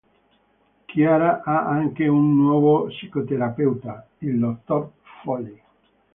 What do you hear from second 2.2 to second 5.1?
nuovo psicoterapeuta, il dottor